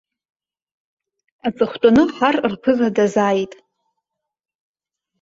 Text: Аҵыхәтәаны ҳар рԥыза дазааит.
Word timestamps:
Аҵыхәтәаны 1.47 2.03
ҳар 2.15 2.35
рԥыза 2.51 2.89
дазааит. 2.95 3.53